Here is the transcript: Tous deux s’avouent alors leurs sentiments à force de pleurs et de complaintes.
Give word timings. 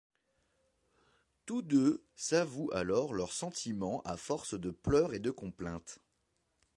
Tous 1.45 1.61
deux 1.61 2.03
s’avouent 2.15 2.71
alors 2.73 3.13
leurs 3.13 3.33
sentiments 3.33 4.01
à 4.03 4.17
force 4.17 4.55
de 4.59 4.71
pleurs 4.71 5.13
et 5.13 5.19
de 5.19 5.29
complaintes. 5.29 5.99